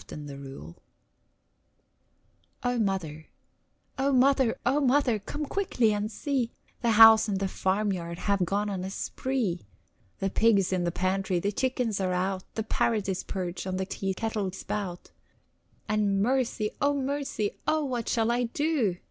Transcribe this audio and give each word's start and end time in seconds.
[Illustration: 0.09 0.73
OH 2.63 2.79
MOTHER, 2.79 3.27
OH 3.97 3.99
MOTHER, 3.99 3.99
COME 3.99 3.99
QUICKLY 3.99 3.99
AND 4.01 4.01
SEE] 4.01 4.01
OH, 4.01 4.01
MOTHER 4.01 4.03
Oh, 4.03 4.11
Mother, 4.11 4.57
Oh, 4.65 4.81
Mother, 4.81 5.19
Come 5.19 5.45
quickly 5.45 5.93
and 5.93 6.11
see, 6.11 6.51
The 6.81 6.91
house 6.93 7.27
and 7.27 7.39
the 7.39 7.47
farmyard 7.47 8.17
Have 8.17 8.43
gone 8.43 8.69
on 8.71 8.83
a 8.83 8.89
spree. 8.89 9.61
The 10.17 10.31
pig's 10.31 10.73
in 10.73 10.85
the 10.85 10.91
pantry, 10.91 11.37
The 11.39 11.51
chickens 11.51 12.01
are 12.01 12.13
out, 12.13 12.43
The 12.55 12.63
parrot 12.63 13.07
is 13.07 13.23
perched 13.23 13.67
On 13.67 13.77
the 13.77 13.85
tea 13.85 14.15
kettle 14.15 14.51
spout. 14.53 15.11
And 15.87 16.19
mercy, 16.19 16.71
Oh, 16.81 16.95
mercy, 16.99 17.51
Oh, 17.67 17.85
what 17.85 18.09
shall 18.09 18.31
I 18.31 18.45
do? 18.45 18.97